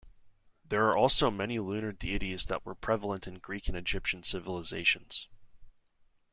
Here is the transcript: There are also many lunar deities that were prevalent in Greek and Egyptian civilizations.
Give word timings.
There 0.67 0.87
are 0.87 0.97
also 0.97 1.29
many 1.29 1.59
lunar 1.59 1.91
deities 1.91 2.47
that 2.47 2.65
were 2.65 2.73
prevalent 2.73 3.27
in 3.27 3.35
Greek 3.35 3.67
and 3.67 3.77
Egyptian 3.77 4.23
civilizations. 4.23 5.27